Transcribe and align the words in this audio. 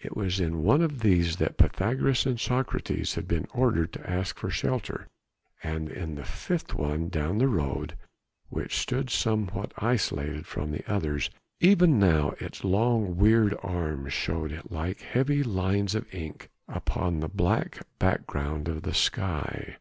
It 0.00 0.14
was 0.14 0.38
in 0.38 0.62
one 0.64 0.82
of 0.82 1.00
these 1.00 1.36
that 1.36 1.56
Pythagoras 1.56 2.26
and 2.26 2.38
Socrates 2.38 3.14
had 3.14 3.26
been 3.26 3.46
ordered 3.54 3.90
to 3.94 4.10
ask 4.10 4.38
for 4.38 4.50
shelter 4.50 5.08
in 5.64 6.14
the 6.14 6.26
fifth 6.26 6.74
one 6.74 7.08
down 7.08 7.38
the 7.38 7.48
road, 7.48 7.96
which 8.50 8.76
stood 8.76 9.08
somewhat 9.08 9.72
isolated 9.78 10.44
from 10.46 10.72
the 10.72 10.84
others; 10.86 11.30
even 11.58 11.98
now 11.98 12.34
its 12.38 12.64
long, 12.64 13.16
weird 13.16 13.56
arms 13.62 14.12
showed 14.12 14.60
like 14.68 15.00
heavy 15.00 15.42
lines 15.42 15.94
of 15.94 16.04
ink 16.14 16.50
upon 16.68 17.20
the 17.20 17.28
black 17.30 17.82
background 17.98 18.68
of 18.68 18.82
the 18.82 18.92
sky. 18.92 19.78